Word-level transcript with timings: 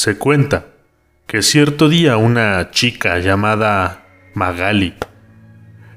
Se 0.00 0.16
cuenta 0.16 0.64
que 1.26 1.42
cierto 1.42 1.90
día 1.90 2.16
una 2.16 2.70
chica 2.70 3.18
llamada 3.18 4.06
Magali 4.32 4.94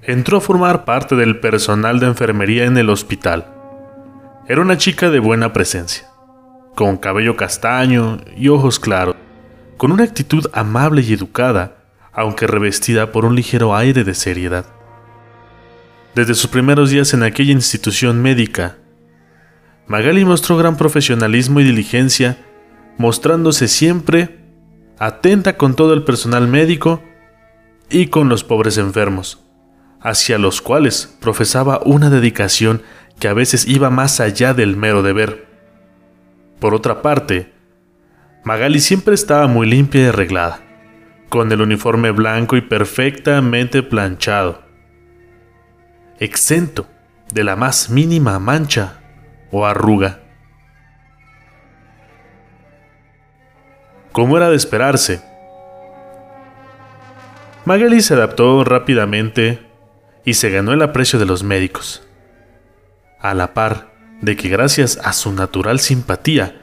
entró 0.02 0.40
a 0.40 0.42
formar 0.42 0.84
parte 0.84 1.16
del 1.16 1.40
personal 1.40 2.02
de 2.02 2.08
enfermería 2.08 2.66
en 2.66 2.78
el 2.78 2.90
hospital. 2.90 3.48
Era 4.50 4.60
una 4.60 4.78
chica 4.78 5.10
de 5.10 5.20
buena 5.20 5.54
presencia, 5.54 6.06
con 6.76 6.98
cabello 6.98 7.38
castaño 7.38 8.18
y 8.36 8.50
ojos 8.50 8.78
claros, 8.78 9.16
con 9.78 9.94
una 9.94 10.04
actitud 10.04 10.48
amable 10.52 11.02
y 11.02 11.14
educada, 11.14 11.78
aunque 12.12 12.46
revestida 12.46 13.14
por 13.14 13.24
un 13.24 13.38
ligero 13.38 13.74
aire 13.74 14.04
de 14.04 14.16
seriedad. 14.16 14.66
Desde 16.14 16.34
sus 16.34 16.50
primeros 16.50 16.90
días 16.90 17.14
en 17.14 17.24
aquella 17.24 17.54
institución 17.54 18.22
médica, 18.22 18.76
Magali 19.88 20.26
mostró 20.26 20.58
gran 20.58 20.76
profesionalismo 20.76 21.62
y 21.62 21.64
diligencia, 21.64 22.36
mostrándose 22.98 23.68
siempre 23.68 24.40
atenta 25.00 25.58
con 25.58 25.76
todo 25.76 25.94
el 25.94 26.04
personal 26.04 26.48
médico 26.48 27.02
y 27.90 28.08
con 28.08 28.30
los 28.30 28.44
pobres 28.44 28.78
enfermos, 28.78 29.44
hacia 30.00 30.38
los 30.38 30.62
cuales 30.62 31.18
profesaba 31.20 31.82
una 31.84 32.10
dedicación 32.10 32.82
que 33.20 33.28
a 33.28 33.34
veces 33.34 33.68
iba 33.68 33.90
más 33.90 34.20
allá 34.20 34.54
del 34.54 34.76
mero 34.76 35.04
deber. 35.04 35.48
Por 36.60 36.74
otra 36.74 37.02
parte, 37.02 37.54
Magali 38.44 38.80
siempre 38.80 39.14
estaba 39.16 39.48
muy 39.48 39.68
limpia 39.70 40.02
y 40.02 40.06
arreglada, 40.06 40.62
con 41.30 41.52
el 41.52 41.62
uniforme 41.62 42.12
blanco 42.12 42.58
y 42.58 42.62
perfectamente 42.62 43.84
planchado, 43.84 44.64
exento 46.20 46.88
de 47.34 47.44
la 47.44 47.56
más 47.56 47.90
mínima 47.90 48.40
mancha 48.40 49.02
o 49.52 49.66
arruga. 49.66 50.23
Como 54.14 54.38
era 54.38 54.50
de 54.50 54.56
esperarse, 54.56 55.22
Magali 57.66 58.02
se 58.02 58.14
adaptó 58.14 58.64
rápidamente 58.64 59.60
y 60.24 60.36
se 60.36 60.50
ganó 60.50 60.72
el 60.72 60.82
aprecio 60.82 61.20
de 61.20 61.26
los 61.26 61.44
médicos, 61.44 62.08
a 63.20 63.34
la 63.34 63.54
par 63.54 63.92
de 64.22 64.38
que 64.38 64.48
gracias 64.48 64.98
a 65.04 65.12
su 65.12 65.34
natural 65.34 65.80
simpatía, 65.80 66.62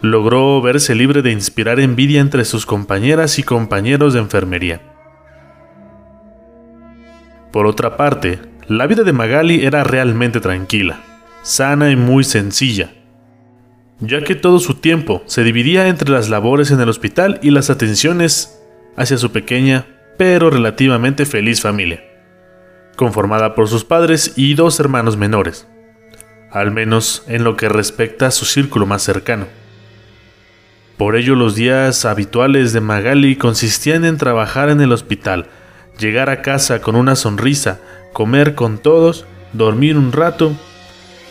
logró 0.00 0.62
verse 0.62 0.94
libre 0.94 1.20
de 1.20 1.32
inspirar 1.32 1.80
envidia 1.80 2.22
entre 2.22 2.46
sus 2.46 2.64
compañeras 2.64 3.38
y 3.38 3.42
compañeros 3.42 4.14
de 4.14 4.20
enfermería. 4.20 4.80
Por 7.52 7.66
otra 7.66 7.98
parte, 7.98 8.40
la 8.66 8.86
vida 8.86 9.02
de 9.02 9.12
Magali 9.12 9.66
era 9.66 9.84
realmente 9.84 10.40
tranquila 10.40 11.00
sana 11.44 11.90
y 11.90 11.96
muy 11.96 12.24
sencilla, 12.24 12.90
ya 14.00 14.22
que 14.22 14.34
todo 14.34 14.58
su 14.58 14.74
tiempo 14.74 15.22
se 15.26 15.44
dividía 15.44 15.88
entre 15.88 16.10
las 16.10 16.28
labores 16.28 16.70
en 16.70 16.80
el 16.80 16.88
hospital 16.88 17.38
y 17.42 17.50
las 17.50 17.70
atenciones 17.70 18.60
hacia 18.96 19.18
su 19.18 19.32
pequeña 19.32 19.86
pero 20.16 20.50
relativamente 20.50 21.26
feliz 21.26 21.60
familia, 21.60 22.04
conformada 22.96 23.54
por 23.54 23.68
sus 23.68 23.84
padres 23.84 24.34
y 24.36 24.54
dos 24.54 24.78
hermanos 24.78 25.16
menores, 25.16 25.66
al 26.50 26.70
menos 26.70 27.24
en 27.26 27.44
lo 27.44 27.56
que 27.56 27.68
respecta 27.68 28.28
a 28.28 28.30
su 28.30 28.44
círculo 28.44 28.86
más 28.86 29.02
cercano. 29.02 29.46
Por 30.96 31.16
ello 31.16 31.34
los 31.34 31.56
días 31.56 32.04
habituales 32.04 32.72
de 32.72 32.80
Magali 32.80 33.34
consistían 33.34 34.04
en 34.04 34.16
trabajar 34.16 34.68
en 34.68 34.80
el 34.80 34.92
hospital, 34.92 35.48
llegar 35.98 36.30
a 36.30 36.42
casa 36.42 36.80
con 36.80 36.94
una 36.94 37.16
sonrisa, 37.16 37.80
comer 38.12 38.54
con 38.54 38.78
todos, 38.78 39.26
dormir 39.52 39.96
un 39.96 40.12
rato 40.12 40.52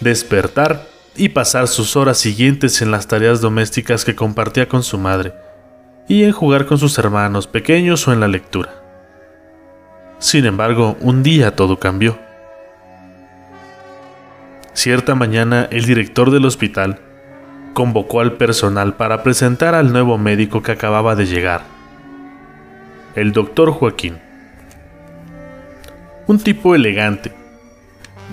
despertar 0.02 0.93
y 1.16 1.30
pasar 1.30 1.68
sus 1.68 1.96
horas 1.96 2.18
siguientes 2.18 2.82
en 2.82 2.92
las 2.92 3.08
tareas 3.08 3.42
domésticas 3.42 4.04
que 4.04 4.16
compartía 4.16 4.68
con 4.68 4.84
su 4.84 4.98
madre, 4.98 5.34
y 6.08 6.24
en 6.24 6.32
jugar 6.32 6.66
con 6.66 6.78
sus 6.78 6.98
hermanos 6.98 7.48
pequeños 7.48 8.08
o 8.08 8.14
en 8.14 8.20
la 8.20 8.28
lectura. 8.28 8.74
Sin 10.20 10.46
embargo, 10.46 10.98
un 11.02 11.22
día 11.24 11.56
todo 11.56 11.80
cambió. 11.80 12.18
Cierta 14.74 15.16
mañana 15.16 15.68
el 15.70 15.86
director 15.86 16.32
del 16.32 16.46
hospital 16.46 17.00
convocó 17.74 18.22
al 18.22 18.34
personal 18.34 18.96
para 18.96 19.24
presentar 19.24 19.76
al 19.76 19.92
nuevo 19.92 20.18
médico 20.18 20.62
que 20.62 20.72
acababa 20.72 21.16
de 21.16 21.26
llegar, 21.26 21.62
el 23.16 23.32
doctor 23.32 23.72
Joaquín. 23.72 24.18
Un 26.26 26.40
tipo 26.40 26.74
elegante, 26.74 27.34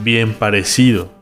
bien 0.02 0.32
parecido, 0.34 1.19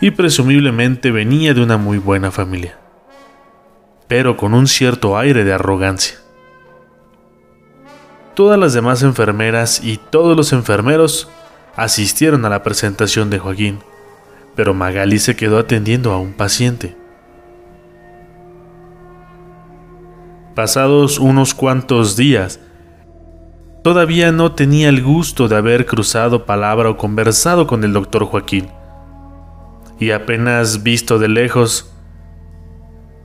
y 0.00 0.10
presumiblemente 0.10 1.10
venía 1.10 1.52
de 1.52 1.62
una 1.62 1.76
muy 1.76 1.98
buena 1.98 2.30
familia, 2.30 2.78
pero 4.08 4.36
con 4.36 4.54
un 4.54 4.66
cierto 4.66 5.18
aire 5.18 5.44
de 5.44 5.52
arrogancia. 5.52 6.16
Todas 8.34 8.58
las 8.58 8.72
demás 8.72 9.02
enfermeras 9.02 9.84
y 9.84 9.98
todos 9.98 10.36
los 10.36 10.52
enfermeros 10.54 11.28
asistieron 11.76 12.44
a 12.46 12.48
la 12.48 12.62
presentación 12.62 13.28
de 13.28 13.38
Joaquín, 13.38 13.80
pero 14.56 14.72
Magali 14.72 15.18
se 15.18 15.36
quedó 15.36 15.58
atendiendo 15.58 16.12
a 16.12 16.18
un 16.18 16.32
paciente. 16.32 16.96
Pasados 20.54 21.18
unos 21.18 21.54
cuantos 21.54 22.16
días, 22.16 22.58
todavía 23.84 24.32
no 24.32 24.52
tenía 24.52 24.88
el 24.88 25.02
gusto 25.02 25.46
de 25.46 25.56
haber 25.56 25.84
cruzado 25.84 26.46
palabra 26.46 26.88
o 26.88 26.96
conversado 26.96 27.66
con 27.66 27.84
el 27.84 27.92
doctor 27.92 28.24
Joaquín 28.24 28.68
y 30.00 30.10
apenas 30.10 30.82
visto 30.82 31.18
de 31.18 31.28
lejos, 31.28 31.94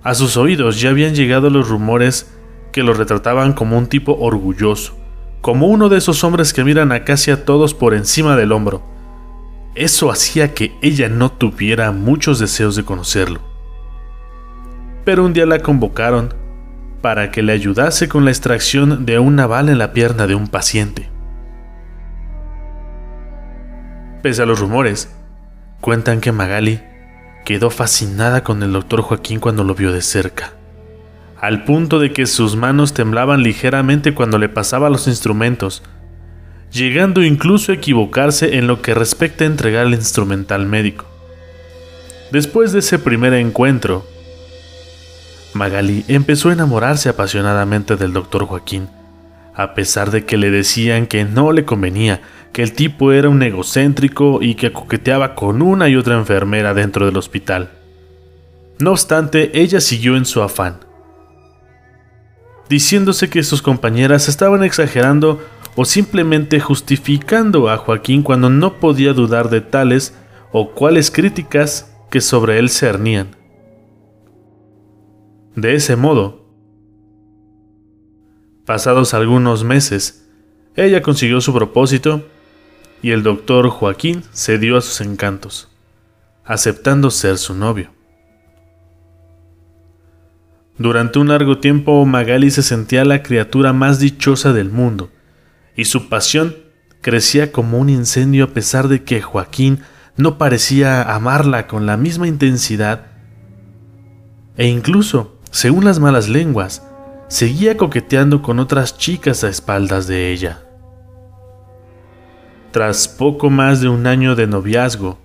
a 0.04 0.14
sus 0.14 0.38
oídos 0.38 0.80
ya 0.80 0.92
habían 0.92 1.16
llegado 1.16 1.50
los 1.50 1.70
rumores 1.70 2.32
que 2.72 2.84
lo 2.84 2.94
retrataban 2.94 3.54
como 3.54 3.78
un 3.78 3.88
tipo 3.88 4.16
orgulloso, 4.20 4.96
como 5.42 5.68
uno 5.68 5.90
de 5.90 5.98
esos 5.98 6.24
hombres 6.24 6.54
que 6.54 6.66
miran 6.66 6.92
a 6.92 7.06
casi 7.06 7.32
a 7.32 7.46
todos 7.46 7.74
por 7.74 7.94
encima 7.94 8.36
del 8.36 8.52
hombro. 8.52 8.84
Eso 9.74 10.12
hacía 10.12 10.54
que 10.54 10.78
ella 10.82 11.10
no 11.10 11.32
tuviera 11.32 11.92
muchos 11.92 12.40
deseos 12.40 12.76
de 12.76 12.84
conocerlo. 12.84 13.40
Pero 15.06 15.26
un 15.26 15.34
día 15.34 15.46
la 15.46 15.60
convocaron 15.60 16.34
para 17.02 17.32
que 17.32 17.42
le 17.42 17.54
ayudase 17.54 18.10
con 18.10 18.26
la 18.26 18.32
extracción 18.32 19.06
de 19.06 19.20
una 19.20 19.48
bala 19.48 19.72
en 19.72 19.78
la 19.78 19.94
pierna 19.94 20.28
de 20.28 20.36
un 20.36 20.48
paciente. 20.50 21.10
Pese 24.22 24.42
a 24.42 24.46
los 24.46 24.60
rumores, 24.60 25.16
Cuentan 25.86 26.20
que 26.20 26.32
Magali 26.32 26.82
quedó 27.46 27.70
fascinada 27.70 28.44
con 28.44 28.64
el 28.64 28.74
doctor 28.74 29.04
Joaquín 29.04 29.40
cuando 29.40 29.64
lo 29.64 29.76
vio 29.76 29.94
de 29.94 30.02
cerca, 30.02 30.54
al 31.40 31.64
punto 31.64 32.00
de 32.00 32.12
que 32.12 32.26
sus 32.26 32.56
manos 32.56 32.96
temblaban 32.96 33.44
ligeramente 33.44 34.16
cuando 34.16 34.40
le 34.40 34.50
pasaba 34.50 34.90
los 34.90 35.08
instrumentos, 35.08 35.84
llegando 36.72 37.22
incluso 37.24 37.72
a 37.72 37.76
equivocarse 37.76 38.58
en 38.58 38.66
lo 38.66 38.82
que 38.82 38.96
respecta 38.96 39.44
a 39.44 39.48
entregar 39.48 39.86
el 39.86 39.94
instrumental 39.94 40.66
médico. 40.66 41.06
Después 42.32 42.72
de 42.72 42.80
ese 42.80 42.98
primer 42.98 43.34
encuentro, 43.34 44.08
Magali 45.54 46.04
empezó 46.08 46.50
a 46.50 46.54
enamorarse 46.54 47.10
apasionadamente 47.10 47.96
del 47.96 48.12
doctor 48.12 48.48
Joaquín, 48.48 48.90
a 49.56 49.74
pesar 49.74 50.12
de 50.12 50.26
que 50.26 50.38
le 50.38 50.52
decían 50.52 51.08
que 51.08 51.24
no 51.24 51.52
le 51.52 51.66
convenía, 51.66 52.22
que 52.52 52.62
el 52.62 52.74
tipo 52.74 53.12
era 53.12 53.30
un 53.30 53.42
egocéntrico 53.42 54.42
y 54.42 54.56
que 54.56 54.72
coqueteaba 54.72 55.36
con 55.36 55.62
una 55.62 55.90
y 55.90 55.96
otra 55.96 56.18
enfermera 56.18 56.74
dentro 56.74 57.06
del 57.06 57.18
hospital. 57.18 57.72
No 58.80 58.92
obstante, 58.92 59.52
ella 59.60 59.80
siguió 59.80 60.18
en 60.18 60.26
su 60.26 60.42
afán, 60.42 60.80
diciéndose 62.70 63.30
que 63.30 63.44
sus 63.44 63.62
compañeras 63.62 64.28
estaban 64.28 64.64
exagerando 64.64 65.42
o 65.76 65.86
simplemente 65.86 66.60
justificando 66.60 67.70
a 67.70 67.78
Joaquín 67.78 68.24
cuando 68.24 68.50
no 68.50 68.80
podía 68.80 69.14
dudar 69.14 69.50
de 69.50 69.62
tales 69.62 70.14
o 70.52 70.72
cuales 70.72 71.12
críticas 71.12 71.94
que 72.10 72.22
sobre 72.22 72.60
él 72.60 72.70
se 72.70 72.80
cernían. 72.80 73.36
De 75.56 75.76
ese 75.76 75.96
modo, 75.96 76.45
pasados 78.66 79.14
algunos 79.14 79.64
meses, 79.64 80.28
ella 80.76 81.02
consiguió 81.02 81.40
su 81.40 81.54
propósito 81.54 82.28
y 83.02 83.12
el 83.12 83.24
doctor 83.24 83.70
Joaquín 83.70 84.24
cedió 84.34 84.78
a 84.78 84.82
sus 84.82 85.02
encantos, 85.02 85.70
aceptando 86.44 87.12
ser 87.12 87.38
su 87.38 87.54
novio. 87.54 87.92
Durante 90.78 91.20
un 91.20 91.30
largo 91.30 91.60
tiempo 91.60 92.04
Magali 92.06 92.52
se 92.52 92.64
sentía 92.64 93.06
la 93.06 93.24
criatura 93.24 93.72
más 93.72 94.00
dichosa 94.00 94.52
del 94.52 94.72
mundo, 94.72 95.10
y 95.78 95.86
su 95.86 96.10
pasión 96.10 96.56
crecía 97.02 97.52
como 97.52 97.78
un 97.78 97.90
incendio 97.90 98.46
a 98.46 98.48
pesar 98.48 98.88
de 98.88 99.04
que 99.04 99.22
Joaquín 99.22 99.80
no 100.18 100.38
parecía 100.38 101.04
amarla 101.04 101.68
con 101.68 101.86
la 101.86 101.96
misma 101.96 102.28
intensidad, 102.28 103.08
e 104.58 104.68
incluso, 104.68 105.40
según 105.52 105.86
las 105.86 106.00
malas 106.00 106.28
lenguas, 106.28 106.85
seguía 107.28 107.78
coqueteando 107.78 108.42
con 108.42 108.60
otras 108.60 108.98
chicas 108.98 109.44
a 109.44 109.50
espaldas 109.50 110.08
de 110.08 110.32
ella. 110.32 110.62
Tras 112.72 113.08
poco 113.08 113.50
más 113.50 113.82
de 113.82 113.90
un 113.90 114.06
año 114.06 114.36
de 114.36 114.48
noviazgo, 114.48 115.18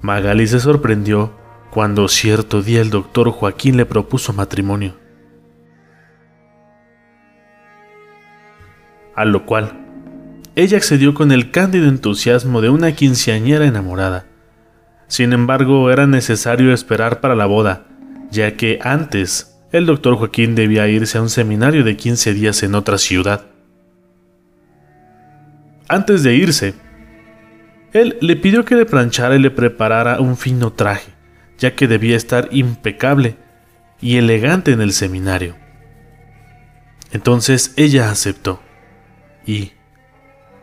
Magali 0.00 0.46
se 0.46 0.60
sorprendió 0.60 1.32
cuando 1.70 2.08
cierto 2.08 2.62
día 2.62 2.80
el 2.80 2.90
doctor 2.90 3.30
Joaquín 3.30 3.76
le 3.76 3.84
propuso 3.84 4.32
matrimonio. 4.32 4.94
A 9.14 9.24
lo 9.24 9.44
cual, 9.44 9.72
ella 10.54 10.76
accedió 10.76 11.12
con 11.14 11.32
el 11.32 11.50
cándido 11.50 11.88
entusiasmo 11.88 12.60
de 12.60 12.70
una 12.70 12.92
quinceañera 12.92 13.66
enamorada. 13.66 14.26
Sin 15.08 15.32
embargo, 15.32 15.90
era 15.90 16.06
necesario 16.06 16.72
esperar 16.72 17.20
para 17.20 17.34
la 17.34 17.46
boda, 17.46 17.86
ya 18.30 18.56
que 18.56 18.78
antes 18.82 19.57
el 19.70 19.84
doctor 19.84 20.16
Joaquín 20.16 20.54
debía 20.54 20.88
irse 20.88 21.18
a 21.18 21.22
un 21.22 21.28
seminario 21.28 21.84
de 21.84 21.96
15 21.96 22.32
días 22.32 22.62
en 22.62 22.74
otra 22.74 22.96
ciudad. 22.96 23.46
Antes 25.88 26.22
de 26.22 26.34
irse, 26.34 26.74
él 27.92 28.16
le 28.20 28.36
pidió 28.36 28.64
que 28.64 28.76
le 28.76 28.86
planchara 28.86 29.36
y 29.36 29.38
le 29.38 29.50
preparara 29.50 30.20
un 30.20 30.36
fino 30.36 30.72
traje, 30.72 31.12
ya 31.58 31.74
que 31.74 31.86
debía 31.86 32.16
estar 32.16 32.48
impecable 32.50 33.36
y 34.00 34.16
elegante 34.16 34.72
en 34.72 34.80
el 34.80 34.92
seminario. 34.92 35.56
Entonces 37.12 37.72
ella 37.76 38.10
aceptó 38.10 38.60
y, 39.46 39.72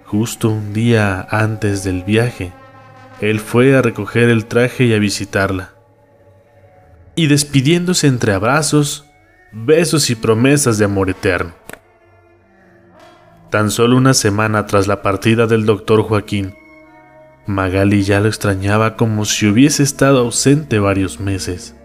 justo 0.05 0.49
un 0.49 0.73
día 0.73 1.27
antes 1.29 1.83
del 1.83 2.03
viaje, 2.03 2.53
él 3.21 3.39
fue 3.39 3.75
a 3.75 3.81
recoger 3.81 4.29
el 4.29 4.45
traje 4.45 4.85
y 4.85 4.93
a 4.93 4.99
visitarla 4.99 5.74
y 7.15 7.27
despidiéndose 7.27 8.07
entre 8.07 8.33
abrazos, 8.33 9.05
besos 9.51 10.09
y 10.09 10.15
promesas 10.15 10.77
de 10.77 10.85
amor 10.85 11.09
eterno. 11.09 11.53
Tan 13.49 13.71
solo 13.71 13.95
una 13.95 14.13
semana 14.13 14.65
tras 14.65 14.87
la 14.87 15.01
partida 15.01 15.47
del 15.47 15.65
doctor 15.65 16.01
Joaquín, 16.03 16.55
Magali 17.47 18.03
ya 18.03 18.19
lo 18.19 18.27
extrañaba 18.27 18.97
como 18.97 19.23
si 19.23 19.47
hubiese 19.47 19.83
estado 19.83 20.19
ausente 20.19 20.79
varios 20.79 21.19
meses, 21.19 21.75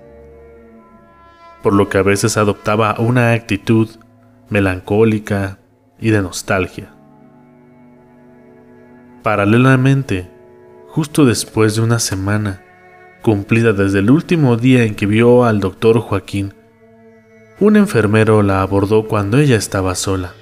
por 1.62 1.74
lo 1.74 1.88
que 1.88 1.98
a 1.98 2.02
veces 2.02 2.36
adoptaba 2.36 2.96
una 2.98 3.32
actitud 3.32 3.88
melancólica 4.48 5.58
y 6.00 6.10
de 6.10 6.22
nostalgia. 6.22 6.94
Paralelamente, 9.22 10.30
justo 10.88 11.26
después 11.26 11.76
de 11.76 11.82
una 11.82 11.98
semana, 11.98 12.62
cumplida 13.22 13.72
desde 13.72 13.98
el 13.98 14.10
último 14.10 14.56
día 14.56 14.84
en 14.84 14.94
que 14.94 15.06
vio 15.06 15.44
al 15.44 15.60
doctor 15.60 16.00
Joaquín, 16.00 16.54
un 17.58 17.76
enfermero 17.76 18.42
la 18.42 18.62
abordó 18.62 19.06
cuando 19.06 19.38
ella 19.38 19.56
estaba 19.56 19.94
sola 19.94 20.32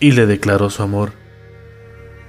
y 0.00 0.12
le 0.12 0.26
declaró 0.26 0.70
su 0.70 0.82
amor. 0.82 1.12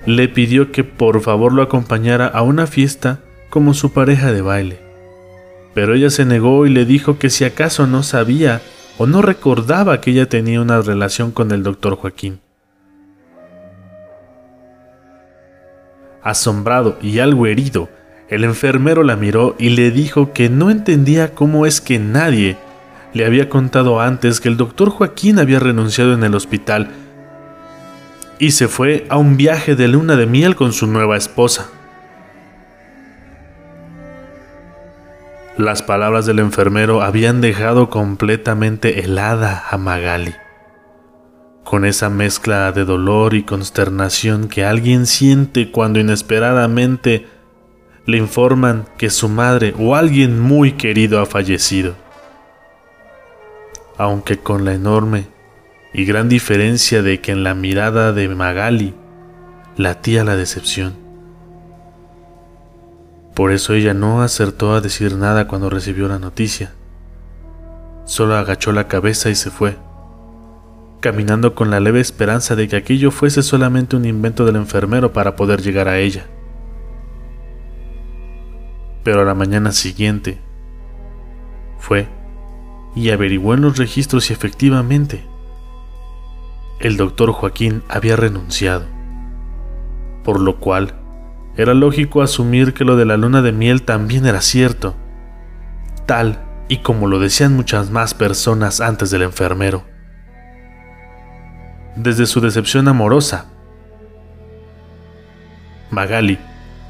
Le 0.06 0.28
pidió 0.28 0.72
que 0.72 0.84
por 0.84 1.22
favor 1.22 1.52
lo 1.52 1.64
acompañara 1.64 2.28
a 2.28 2.44
una 2.44 2.68
fiesta 2.68 3.20
como 3.50 3.74
su 3.74 3.92
pareja 3.92 4.32
de 4.32 4.42
baile, 4.42 4.80
pero 5.74 5.96
ella 5.96 6.12
se 6.12 6.26
negó 6.26 6.66
y 6.68 6.70
le 6.70 6.86
dijo 6.86 7.18
que 7.18 7.30
si 7.30 7.44
acaso 7.44 7.88
no 7.88 8.04
sabía 8.04 8.62
o 8.98 9.08
no 9.08 9.22
recordaba 9.22 10.00
que 10.00 10.12
ella 10.12 10.30
tenía 10.30 10.62
una 10.62 10.80
relación 10.82 11.32
con 11.32 11.52
el 11.52 11.64
doctor 11.64 11.96
Joaquín. 11.96 12.40
Asombrado 16.22 16.98
y 17.02 17.20
algo 17.20 17.46
herido, 17.46 17.90
el 18.28 18.44
enfermero 18.44 19.04
la 19.04 19.16
miró 19.16 19.56
y 19.60 19.70
le 19.70 19.92
dijo 19.92 20.34
que 20.34 20.50
no 20.50 20.72
entendía 20.72 21.34
cómo 21.34 21.66
es 21.66 21.80
que 21.82 22.00
nadie 22.00 22.58
le 23.14 23.26
había 23.26 23.50
contado 23.50 24.02
antes 24.02 24.40
que 24.40 24.50
el 24.50 24.58
doctor 24.58 24.90
Joaquín 24.90 25.40
había 25.40 25.60
renunciado 25.60 26.14
en 26.14 26.24
el 26.24 26.36
hospital 26.36 26.90
y 28.40 28.52
se 28.52 28.68
fue 28.68 29.06
a 29.10 29.18
un 29.18 29.38
viaje 29.38 29.76
de 29.76 29.88
luna 29.88 30.16
de 30.16 30.26
miel 30.26 30.56
con 30.56 30.74
su 30.74 30.88
nueva 30.88 31.16
esposa. 31.16 31.70
Las 35.58 35.84
palabras 35.84 36.26
del 36.26 36.40
enfermero 36.40 37.02
habían 37.02 37.40
dejado 37.40 37.90
completamente 37.90 39.06
helada 39.06 39.64
a 39.70 39.78
Magali. 39.78 40.36
Con 41.64 41.86
esa 41.86 42.10
mezcla 42.10 42.74
de 42.74 42.84
dolor 42.84 43.34
y 43.34 43.44
consternación 43.44 44.50
que 44.50 44.66
alguien 44.66 45.06
siente 45.06 45.72
cuando 45.72 46.00
inesperadamente 46.00 47.28
le 48.06 48.18
informan 48.18 48.86
que 48.98 49.10
su 49.10 49.30
madre 49.30 49.74
o 49.80 49.96
alguien 49.96 50.40
muy 50.40 50.74
querido 50.74 51.20
ha 51.20 51.26
fallecido. 51.26 51.96
Aunque 53.98 54.38
con 54.38 54.64
la 54.64 54.74
enorme 54.74 55.28
y 55.94 56.06
gran 56.06 56.30
diferencia 56.30 57.02
de 57.02 57.20
que 57.20 57.32
en 57.32 57.44
la 57.44 57.56
mirada 57.56 58.14
de 58.14 58.28
Magali 58.28 58.94
latía 59.78 60.24
la 60.24 60.36
decepción. 60.36 60.94
Por 63.34 63.52
eso 63.52 63.74
ella 63.74 63.94
no 63.94 64.22
acertó 64.22 64.74
a 64.74 64.82
decir 64.82 65.16
nada 65.16 65.48
cuando 65.48 65.70
recibió 65.70 66.08
la 66.08 66.20
noticia. 66.20 66.74
Solo 68.06 68.36
agachó 68.36 68.72
la 68.72 68.88
cabeza 68.88 69.30
y 69.30 69.36
se 69.36 69.50
fue, 69.50 69.78
caminando 71.00 71.56
con 71.56 71.72
la 71.72 71.80
leve 71.80 72.02
esperanza 72.02 72.56
de 72.56 72.68
que 72.68 72.76
aquello 72.76 73.10
fuese 73.10 73.42
solamente 73.42 73.96
un 73.96 74.06
invento 74.06 74.46
del 74.46 74.58
enfermero 74.58 75.12
para 75.12 75.36
poder 75.36 75.62
llegar 75.62 75.88
a 75.88 75.98
ella 75.98 76.28
pero 79.06 79.22
a 79.22 79.24
la 79.24 79.36
mañana 79.36 79.72
siguiente 79.72 80.40
fue 81.78 82.08
y 82.96 83.12
averiguó 83.12 83.54
en 83.54 83.62
los 83.62 83.78
registros 83.78 84.26
si 84.26 84.34
efectivamente 84.34 85.24
el 86.80 86.98
doctor 86.98 87.32
Joaquín 87.32 87.84
había 87.88 88.16
renunciado, 88.16 88.86
por 90.24 90.42
lo 90.42 90.60
cual 90.60 90.96
era 91.56 91.76
lógico 91.76 92.24
asumir 92.24 92.74
que 92.74 92.84
lo 92.84 92.98
de 92.98 93.06
la 93.06 93.16
luna 93.16 93.44
de 93.44 93.52
miel 93.52 93.84
también 93.84 94.26
era 94.26 94.42
cierto, 94.42 94.96
tal 96.08 96.44
y 96.68 96.78
como 96.78 97.06
lo 97.08 97.20
decían 97.20 97.56
muchas 97.56 97.92
más 97.92 98.16
personas 98.16 98.82
antes 98.82 99.12
del 99.12 99.22
enfermero. 99.22 99.86
Desde 101.96 102.26
su 102.26 102.42
decepción 102.42 102.88
amorosa, 102.88 103.52
Magali 105.92 106.40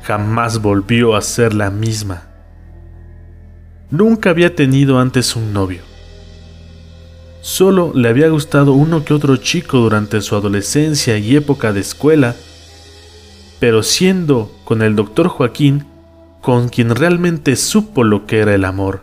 jamás 0.06 0.62
volvió 0.62 1.16
a 1.16 1.22
ser 1.22 1.56
la 1.56 1.72
misma. 1.72 2.28
Nunca 3.90 4.30
había 4.30 4.56
tenido 4.56 5.00
antes 5.00 5.36
un 5.36 5.52
novio. 5.52 5.82
Solo 7.42 7.92
le 7.96 8.10
había 8.10 8.30
gustado 8.30 8.74
uno 8.74 9.04
que 9.04 9.16
otro 9.16 9.36
chico 9.38 9.78
durante 9.80 10.22
su 10.22 10.36
adolescencia 10.36 11.18
y 11.18 11.36
época 11.36 11.74
de 11.74 11.80
escuela, 11.80 12.36
pero 13.60 13.82
siendo 13.82 14.56
con 14.64 14.84
el 14.84 14.96
doctor 14.96 15.28
Joaquín 15.28 15.88
con 16.40 16.70
quien 16.70 16.96
realmente 16.96 17.56
supo 17.56 18.04
lo 18.04 18.28
que 18.28 18.40
era 18.42 18.54
el 18.54 18.66
amor. 18.66 19.02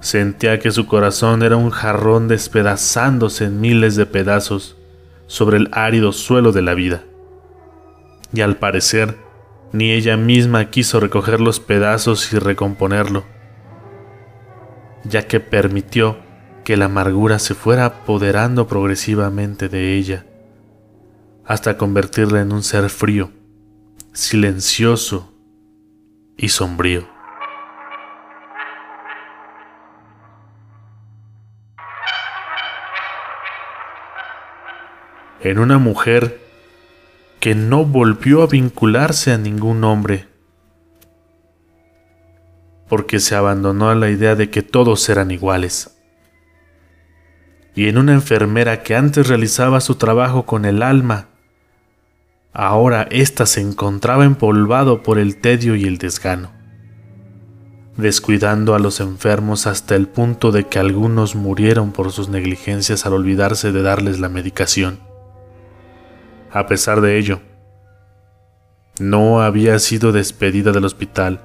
Sentía 0.00 0.58
que 0.60 0.70
su 0.70 0.86
corazón 0.86 1.42
era 1.42 1.56
un 1.56 1.68
jarrón 1.68 2.26
despedazándose 2.26 3.44
en 3.44 3.60
miles 3.60 3.96
de 3.96 4.06
pedazos 4.06 4.76
sobre 5.26 5.58
el 5.58 5.68
árido 5.72 6.12
suelo 6.12 6.52
de 6.52 6.62
la 6.62 6.72
vida. 6.72 7.04
Y 8.32 8.40
al 8.40 8.56
parecer, 8.56 9.29
ni 9.72 9.92
ella 9.92 10.16
misma 10.16 10.70
quiso 10.70 11.00
recoger 11.00 11.40
los 11.40 11.60
pedazos 11.60 12.32
y 12.32 12.38
recomponerlo, 12.38 13.24
ya 15.04 15.26
que 15.26 15.40
permitió 15.40 16.18
que 16.64 16.76
la 16.76 16.86
amargura 16.86 17.38
se 17.38 17.54
fuera 17.54 17.84
apoderando 17.84 18.66
progresivamente 18.66 19.68
de 19.68 19.94
ella, 19.94 20.26
hasta 21.44 21.76
convertirla 21.76 22.40
en 22.40 22.52
un 22.52 22.62
ser 22.62 22.90
frío, 22.90 23.30
silencioso 24.12 25.32
y 26.36 26.48
sombrío. 26.48 27.08
En 35.42 35.58
una 35.58 35.78
mujer 35.78 36.49
que 37.40 37.54
no 37.54 37.86
volvió 37.86 38.42
a 38.42 38.46
vincularse 38.46 39.32
a 39.32 39.38
ningún 39.38 39.82
hombre, 39.82 40.28
porque 42.86 43.18
se 43.18 43.34
abandonó 43.34 43.88
a 43.88 43.94
la 43.94 44.10
idea 44.10 44.36
de 44.36 44.50
que 44.50 44.62
todos 44.62 45.08
eran 45.08 45.30
iguales. 45.30 45.96
Y 47.74 47.88
en 47.88 47.96
una 47.96 48.12
enfermera 48.12 48.82
que 48.82 48.94
antes 48.94 49.26
realizaba 49.26 49.80
su 49.80 49.94
trabajo 49.94 50.44
con 50.44 50.66
el 50.66 50.82
alma, 50.82 51.28
ahora 52.52 53.08
ésta 53.10 53.46
se 53.46 53.62
encontraba 53.62 54.26
empolvado 54.26 55.02
por 55.02 55.18
el 55.18 55.40
tedio 55.40 55.76
y 55.76 55.84
el 55.84 55.96
desgano, 55.96 56.50
descuidando 57.96 58.74
a 58.74 58.78
los 58.78 59.00
enfermos 59.00 59.66
hasta 59.66 59.94
el 59.96 60.08
punto 60.08 60.52
de 60.52 60.64
que 60.64 60.78
algunos 60.78 61.36
murieron 61.36 61.92
por 61.92 62.12
sus 62.12 62.28
negligencias 62.28 63.06
al 63.06 63.14
olvidarse 63.14 63.72
de 63.72 63.80
darles 63.80 64.20
la 64.20 64.28
medicación. 64.28 65.09
A 66.52 66.66
pesar 66.66 67.00
de 67.00 67.16
ello, 67.16 67.40
no 68.98 69.40
había 69.40 69.78
sido 69.78 70.12
despedida 70.12 70.72
del 70.72 70.84
hospital 70.84 71.40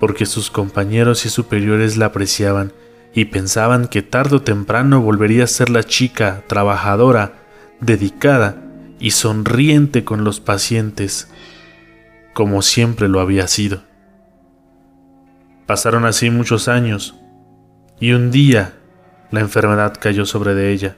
porque 0.00 0.26
sus 0.26 0.50
compañeros 0.50 1.26
y 1.26 1.28
superiores 1.28 1.96
la 1.96 2.06
apreciaban 2.06 2.72
y 3.14 3.26
pensaban 3.26 3.88
que 3.88 4.02
tarde 4.02 4.36
o 4.36 4.42
temprano 4.42 5.00
volvería 5.00 5.44
a 5.44 5.46
ser 5.46 5.70
la 5.70 5.84
chica 5.84 6.42
trabajadora, 6.48 7.34
dedicada 7.80 8.62
y 8.98 9.12
sonriente 9.12 10.04
con 10.04 10.24
los 10.24 10.40
pacientes, 10.40 11.30
como 12.34 12.60
siempre 12.62 13.08
lo 13.08 13.20
había 13.20 13.48
sido. 13.48 13.82
Pasaron 15.66 16.04
así 16.04 16.30
muchos 16.30 16.68
años 16.68 17.14
y 18.00 18.12
un 18.12 18.30
día 18.30 18.74
la 19.30 19.40
enfermedad 19.40 19.94
cayó 19.98 20.26
sobre 20.26 20.54
de 20.54 20.72
ella, 20.72 20.96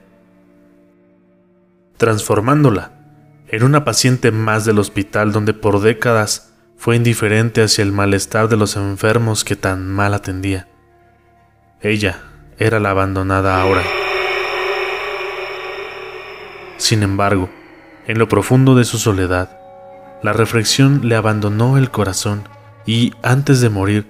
transformándola 1.97 2.98
en 3.51 3.63
una 3.63 3.85
paciente 3.85 4.31
más 4.31 4.65
del 4.65 4.79
hospital 4.79 5.33
donde 5.33 5.55
por 5.55 5.81
décadas 5.81 6.53
fue 6.77 6.97
indiferente 6.97 7.63
hacia 7.63 7.83
el 7.83 7.93
malestar 7.93 8.49
de 8.49 8.57
los 8.57 8.77
enfermos 8.77 9.43
que 9.45 9.57
tan 9.57 9.89
mal 9.89 10.15
atendía. 10.15 10.69
Ella 11.81 12.23
era 12.59 12.79
la 12.79 12.91
abandonada 12.91 13.61
ahora. 13.61 13.83
Sin 16.77 17.03
embargo, 17.03 17.51
en 18.07 18.19
lo 18.19 18.29
profundo 18.29 18.75
de 18.75 18.85
su 18.85 18.99
soledad, 18.99 19.59
la 20.23 20.33
reflexión 20.33 21.01
le 21.09 21.17
abandonó 21.17 21.79
el 21.79 21.91
corazón 21.91 22.45
y, 22.87 23.13
antes 23.23 23.61
de 23.61 23.71
morir, 23.71 24.07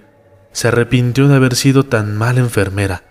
se 0.52 0.68
arrepintió 0.68 1.28
de 1.28 1.36
haber 1.36 1.54
sido 1.54 1.84
tan 1.84 2.16
mala 2.16 2.40
enfermera, 2.40 3.02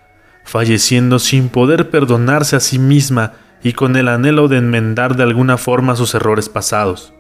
falleciendo 0.44 1.20
sin 1.20 1.50
poder 1.50 1.90
perdonarse 1.90 2.56
a 2.56 2.60
sí 2.60 2.80
misma 2.80 3.34
y 3.64 3.74
con 3.74 3.96
el 3.96 4.08
anhelo 4.08 4.48
de 4.48 4.58
enmendar 4.58 5.16
de 5.16 5.24
alguna 5.24 5.58
forma 5.58 5.96
sus 5.96 6.16
errores 6.16 6.50
pasados. 6.50 7.14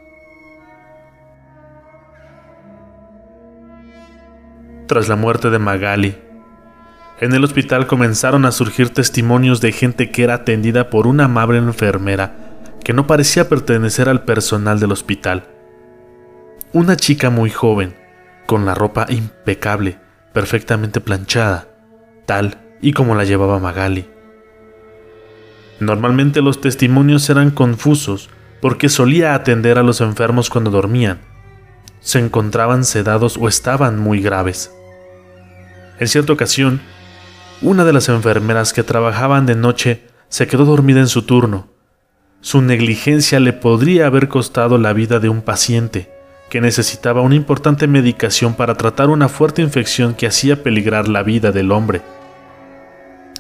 Tras 4.88 5.10
la 5.10 5.15
muerte 5.15 5.50
de 5.50 5.60
Magali, 5.60 6.17
en 7.20 7.34
el 7.34 7.44
hospital 7.44 7.88
comenzaron 7.88 8.46
a 8.46 8.51
surgir 8.51 8.89
testimonios 8.89 9.60
de 9.60 9.72
gente 9.72 10.12
que 10.12 10.24
era 10.24 10.36
atendida 10.36 10.89
por 10.89 11.08
una 11.08 11.25
amable 11.25 11.58
enfermera 11.58 12.48
que 12.84 12.94
no 12.94 13.06
parecía 13.06 13.50
pertenecer 13.50 14.08
al 14.08 14.24
personal 14.24 14.79
del 14.79 14.94
hospital. 14.94 15.44
Una 16.72 16.96
chica 16.96 17.29
muy 17.29 17.50
joven, 17.50 17.96
con 18.46 18.65
la 18.65 18.75
ropa 18.75 19.08
impecable, 19.10 20.00
perfectamente 20.32 21.01
planchada, 21.01 21.67
tal 22.25 22.60
y 22.82 22.94
como 22.94 23.15
la 23.15 23.25
llevaba 23.25 23.60
Magali. 23.60 24.16
Normalmente 25.79 26.41
los 26.41 26.60
testimonios 26.62 27.29
eran 27.29 27.51
confusos 27.51 28.29
porque 28.62 28.89
solía 28.89 29.36
atender 29.36 29.77
a 29.77 29.84
los 29.84 30.01
enfermos 30.01 30.50
cuando 30.50 30.72
dormían, 30.72 31.19
se 32.00 32.19
encontraban 32.19 32.84
sedados 32.84 33.38
o 33.38 33.48
estaban 33.48 34.00
muy 34.00 34.22
graves. 34.22 34.72
En 36.00 36.07
cierta 36.07 36.34
ocasión, 36.34 36.81
una 37.62 37.86
de 37.86 37.93
las 37.93 38.10
enfermeras 38.10 38.74
que 38.74 38.84
trabajaban 38.84 39.46
de 39.46 39.55
noche 39.55 40.03
se 40.29 40.48
quedó 40.48 40.65
dormida 40.65 41.00
en 41.00 41.07
su 41.07 41.24
turno. 41.24 41.67
Su 42.41 42.62
negligencia 42.62 43.39
le 43.39 43.53
podría 43.53 44.05
haber 44.05 44.27
costado 44.27 44.77
la 44.77 44.93
vida 44.93 45.19
de 45.19 45.29
un 45.29 45.41
paciente 45.41 46.12
que 46.50 46.62
necesitaba 46.62 47.22
una 47.22 47.36
importante 47.36 47.88
medicación 47.88 48.53
para 48.53 48.75
tratar 48.75 49.10
una 49.10 49.27
fuerte 49.27 49.62
infección 49.62 50.13
que 50.13 50.27
hacía 50.27 50.63
peligrar 50.63 51.07
la 51.10 51.24
vida 51.24 51.51
del 51.51 51.72
hombre. 51.72 52.01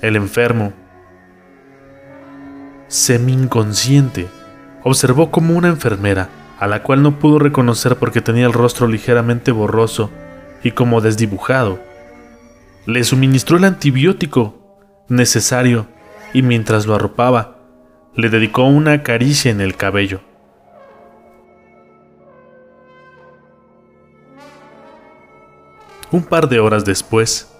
El 0.01 0.15
enfermo, 0.15 0.73
semi-inconsciente, 2.87 4.27
observó 4.83 5.31
como 5.31 5.55
una 5.55 5.67
enfermera, 5.67 6.29
a 6.59 6.67
la 6.67 6.83
cual 6.83 7.03
no 7.03 7.19
pudo 7.19 7.39
reconocer 7.39 7.97
porque 7.97 8.21
tenía 8.21 8.45
el 8.45 8.53
rostro 8.53 8.87
ligeramente 8.87 9.51
borroso 9.51 10.09
y 10.63 10.71
como 10.71 11.01
desdibujado, 11.01 11.79
le 12.85 13.03
suministró 13.03 13.57
el 13.57 13.65
antibiótico 13.65 14.77
necesario 15.09 15.87
y 16.33 16.41
mientras 16.41 16.85
lo 16.85 16.95
arropaba, 16.95 17.57
le 18.15 18.29
dedicó 18.29 18.63
una 18.63 19.03
caricia 19.03 19.51
en 19.51 19.61
el 19.61 19.75
cabello. 19.75 20.21
Un 26.09 26.23
par 26.23 26.47
de 26.47 26.59
horas 26.59 26.85
después, 26.85 27.53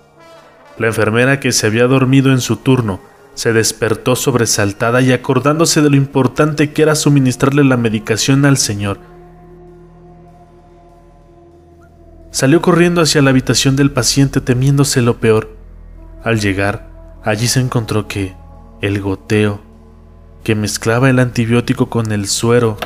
la 0.77 0.87
enfermera 0.87 1.39
que 1.39 1.51
se 1.51 1.67
había 1.67 1.85
dormido 1.87 2.31
en 2.31 2.39
su 2.39 2.55
turno 2.55 3.01
se 3.37 3.53
despertó 3.53 4.15
sobresaltada 4.15 4.99
y 4.99 5.11
acordándose 5.11 5.83
de 5.83 5.91
lo 5.91 5.95
importante 5.95 6.73
que 6.73 6.81
era 6.81 6.95
suministrarle 6.95 7.63
la 7.63 7.77
medicación 7.77 8.45
al 8.45 8.57
señor. 8.57 8.97
Salió 12.31 12.63
corriendo 12.63 12.99
hacia 12.99 13.21
la 13.21 13.29
habitación 13.29 13.75
del 13.75 13.91
paciente 13.91 14.41
temiéndose 14.41 15.03
lo 15.03 15.19
peor. 15.19 15.55
Al 16.23 16.39
llegar, 16.39 16.89
allí 17.23 17.47
se 17.47 17.59
encontró 17.59 18.07
que 18.07 18.35
el 18.81 18.99
goteo 19.01 19.61
que 20.43 20.55
mezclaba 20.55 21.07
el 21.11 21.19
antibiótico 21.19 21.91
con 21.91 22.11
el 22.11 22.27
suero 22.27 22.77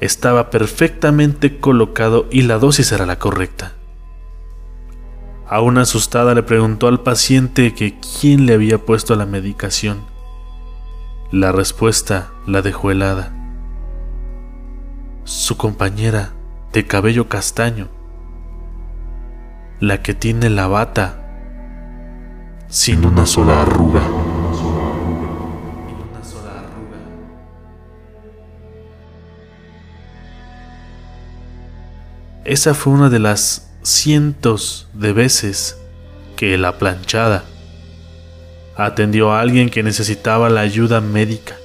estaba 0.00 0.50
perfectamente 0.50 1.60
colocado 1.60 2.26
y 2.32 2.42
la 2.42 2.58
dosis 2.58 2.90
era 2.90 3.06
la 3.06 3.20
correcta. 3.20 3.74
Aún 5.48 5.78
asustada 5.78 6.34
le 6.34 6.42
preguntó 6.42 6.88
al 6.88 7.00
paciente 7.00 7.72
que 7.72 8.00
quién 8.00 8.46
le 8.46 8.54
había 8.54 8.78
puesto 8.78 9.14
la 9.14 9.26
medicación. 9.26 10.04
La 11.30 11.52
respuesta 11.52 12.32
la 12.46 12.62
dejó 12.62 12.90
helada. 12.90 13.32
Su 15.22 15.56
compañera 15.56 16.32
de 16.72 16.86
cabello 16.86 17.28
castaño, 17.28 17.88
la 19.78 20.02
que 20.02 20.14
tiene 20.14 20.50
la 20.50 20.66
bata 20.66 21.22
sin 22.68 23.04
una 23.04 23.24
sola 23.24 23.62
arruga. 23.62 24.02
Esa 32.44 32.74
fue 32.74 32.92
una 32.92 33.08
de 33.08 33.18
las 33.18 33.65
cientos 33.86 34.88
de 34.94 35.12
veces 35.12 35.78
que 36.34 36.58
la 36.58 36.76
planchada 36.76 37.44
atendió 38.74 39.30
a 39.30 39.40
alguien 39.40 39.70
que 39.70 39.84
necesitaba 39.84 40.50
la 40.50 40.62
ayuda 40.62 41.00
médica 41.00 41.56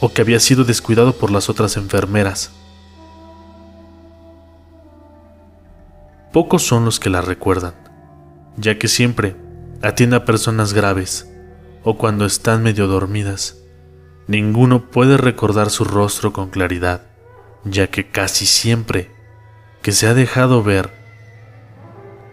o 0.00 0.10
que 0.10 0.22
había 0.22 0.40
sido 0.40 0.64
descuidado 0.64 1.12
por 1.12 1.30
las 1.30 1.50
otras 1.50 1.76
enfermeras. 1.76 2.50
Pocos 6.32 6.62
son 6.62 6.86
los 6.86 6.98
que 6.98 7.10
la 7.10 7.20
recuerdan, 7.20 7.74
ya 8.56 8.78
que 8.78 8.88
siempre 8.88 9.36
atiende 9.82 10.16
a 10.16 10.24
personas 10.24 10.72
graves 10.72 11.30
o 11.84 11.98
cuando 11.98 12.24
están 12.24 12.62
medio 12.62 12.86
dormidas. 12.86 13.58
Ninguno 14.28 14.90
puede 14.90 15.18
recordar 15.18 15.68
su 15.68 15.84
rostro 15.84 16.32
con 16.32 16.48
claridad, 16.48 17.02
ya 17.64 17.88
que 17.88 18.08
casi 18.10 18.46
siempre 18.46 19.19
que 19.82 19.92
se 19.92 20.06
ha 20.06 20.14
dejado 20.14 20.62
ver, 20.62 20.92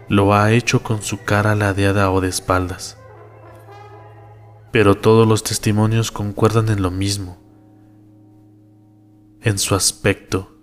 lo 0.08 0.34
ha 0.34 0.52
hecho 0.52 0.82
con 0.82 1.02
su 1.02 1.22
cara 1.24 1.54
ladeada 1.54 2.10
o 2.10 2.20
de 2.20 2.28
espaldas. 2.28 2.98
Pero 4.70 4.96
todos 4.96 5.26
los 5.26 5.42
testimonios 5.42 6.10
concuerdan 6.12 6.68
en 6.68 6.82
lo 6.82 6.90
mismo, 6.90 7.38
en 9.40 9.58
su 9.58 9.74
aspecto 9.74 10.56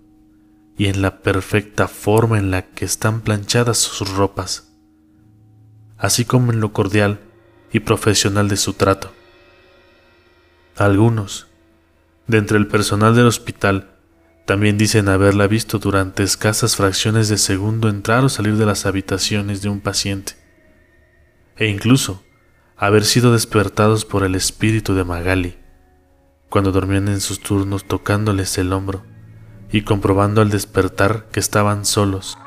y 0.78 0.86
en 0.86 1.02
la 1.02 1.22
perfecta 1.22 1.88
forma 1.88 2.38
en 2.38 2.50
la 2.50 2.62
que 2.62 2.84
están 2.84 3.20
planchadas 3.20 3.78
sus 3.78 4.14
ropas, 4.14 4.72
así 5.98 6.24
como 6.24 6.52
en 6.52 6.60
lo 6.60 6.72
cordial 6.72 7.20
y 7.72 7.80
profesional 7.80 8.48
de 8.48 8.56
su 8.56 8.74
trato. 8.74 9.12
Algunos, 10.76 11.48
de 12.28 12.38
entre 12.38 12.58
el 12.58 12.68
personal 12.68 13.16
del 13.16 13.26
hospital, 13.26 13.95
también 14.46 14.78
dicen 14.78 15.08
haberla 15.08 15.48
visto 15.48 15.80
durante 15.80 16.22
escasas 16.22 16.76
fracciones 16.76 17.28
de 17.28 17.36
segundo 17.36 17.88
entrar 17.88 18.24
o 18.24 18.28
salir 18.28 18.56
de 18.56 18.64
las 18.64 18.86
habitaciones 18.86 19.60
de 19.60 19.68
un 19.68 19.80
paciente, 19.80 20.34
e 21.56 21.66
incluso 21.66 22.22
haber 22.76 23.04
sido 23.04 23.32
despertados 23.32 24.04
por 24.04 24.22
el 24.22 24.36
espíritu 24.36 24.94
de 24.94 25.02
Magali, 25.02 25.58
cuando 26.48 26.70
dormían 26.70 27.08
en 27.08 27.20
sus 27.20 27.40
turnos 27.40 27.86
tocándoles 27.86 28.56
el 28.56 28.72
hombro 28.72 29.04
y 29.72 29.82
comprobando 29.82 30.40
al 30.40 30.50
despertar 30.50 31.26
que 31.32 31.40
estaban 31.40 31.84
solos, 31.84 32.38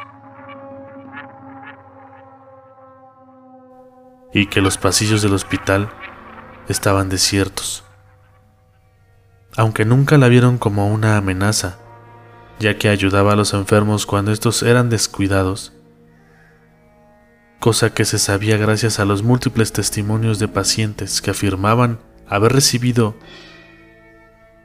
y 4.33 4.45
que 4.45 4.61
los 4.61 4.77
pasillos 4.77 5.21
del 5.21 5.33
hospital 5.33 5.89
estaban 6.69 7.09
desiertos. 7.09 7.83
Aunque 9.57 9.83
nunca 9.83 10.17
la 10.17 10.29
vieron 10.29 10.57
como 10.57 10.87
una 10.87 11.17
amenaza, 11.17 11.79
ya 12.59 12.77
que 12.77 12.89
ayudaba 12.89 13.33
a 13.33 13.35
los 13.35 13.53
enfermos 13.53 14.05
cuando 14.05 14.31
estos 14.31 14.63
eran 14.63 14.89
descuidados, 14.89 15.73
cosa 17.59 17.93
que 17.93 18.05
se 18.05 18.19
sabía 18.19 18.57
gracias 18.57 18.99
a 18.99 19.05
los 19.05 19.23
múltiples 19.23 19.71
testimonios 19.71 20.39
de 20.39 20.47
pacientes 20.47 21.21
que 21.21 21.31
afirmaban 21.31 21.99
haber 22.27 22.53
recibido 22.53 23.15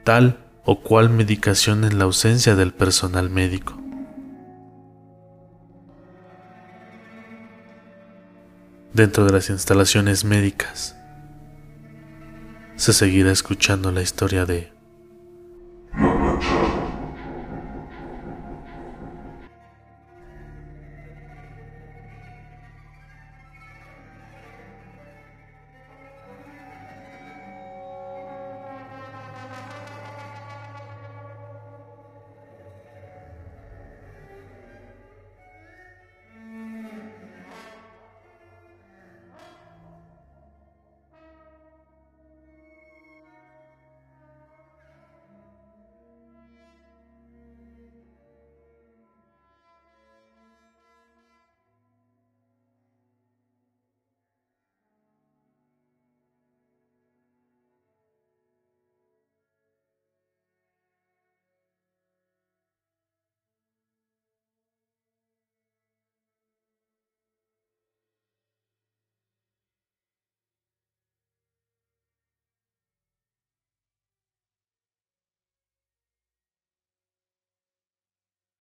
tal 0.05 0.45
o 0.65 0.81
cual 0.81 1.11
medicación 1.11 1.85
en 1.85 1.99
la 1.99 2.05
ausencia 2.05 2.57
del 2.57 2.73
personal 2.73 3.31
médico. 3.31 3.81
Dentro 8.93 9.25
de 9.25 9.33
las 9.33 9.51
instalaciones 9.51 10.25
médicas 10.25 10.97
se 12.77 12.93
seguirá 12.93 13.33
escuchando 13.33 13.91
la 13.93 14.03
historia 14.03 14.47
de 14.47 14.74